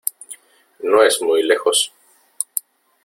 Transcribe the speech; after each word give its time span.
No 0.79 1.03
es 1.03 1.21
muy 1.21 1.43
lejos. 1.43 1.93